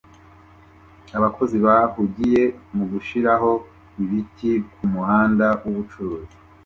[1.17, 2.43] Abakozi bahugiye
[2.75, 3.51] mu gushiraho
[4.03, 6.35] ibiti kumuhanda wubucuruzi